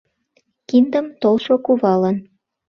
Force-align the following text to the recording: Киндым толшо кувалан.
Киндым 0.67 1.07
толшо 1.21 1.55
кувалан. 1.65 2.17